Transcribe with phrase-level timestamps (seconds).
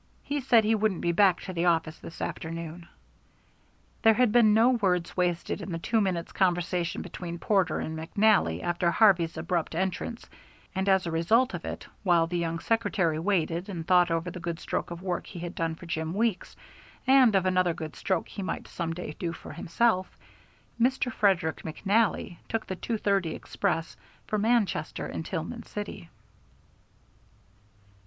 [0.23, 2.87] He said he wouldn't be back to the office this afternoon."
[4.01, 8.63] There had been no words wasted in the two minutes' conversation between Porter and McNally
[8.63, 10.25] after Harvey's abrupt entrance,
[10.73, 14.39] and as a result of it, while the young secretary waited and thought over the
[14.39, 16.55] good stroke of work he had done for Jim Weeks
[17.05, 20.17] and of another good stroke he might some day do for himself,
[20.81, 21.11] Mr.
[21.13, 23.95] Frederick McNally took the two thirty express
[24.25, 26.09] for Manchester and Tillman City.